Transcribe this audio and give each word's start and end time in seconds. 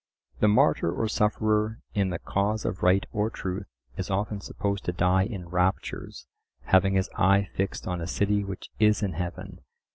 The 0.39 0.47
martyr 0.47 0.91
or 0.91 1.07
sufferer 1.07 1.77
in 1.93 2.09
the 2.09 2.17
cause 2.17 2.65
of 2.65 2.81
right 2.81 3.05
or 3.11 3.29
truth 3.29 3.67
is 3.97 4.09
often 4.09 4.41
supposed 4.41 4.83
to 4.85 4.91
die 4.91 5.25
in 5.25 5.47
raptures, 5.47 6.25
having 6.63 6.95
his 6.95 7.11
eye 7.17 7.49
fixed 7.53 7.85
on 7.85 8.01
a 8.01 8.07
city 8.07 8.43
which 8.43 8.71
is 8.79 9.03
in 9.03 9.13
heaven. 9.13 9.59